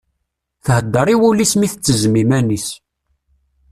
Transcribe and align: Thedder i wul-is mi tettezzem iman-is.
Thedder 0.65 1.07
i 1.13 1.15
wul-is 1.19 1.53
mi 1.57 1.67
tettezzem 1.71 2.15
iman-is. 2.21 2.67